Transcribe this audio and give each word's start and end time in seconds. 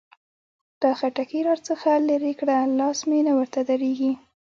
دا 0.81 0.91
خټکي 0.99 1.39
را 1.47 1.55
څخه 1.67 1.91
لري 2.09 2.33
کړه؛ 2.39 2.57
لاس 2.79 2.99
مې 3.09 3.19
نه 3.27 3.33
ورته 3.39 3.59
درېږي. 3.69 4.11